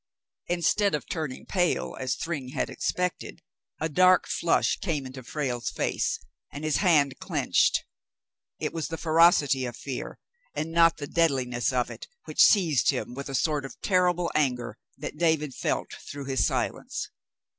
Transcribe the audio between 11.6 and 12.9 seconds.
of it, which seized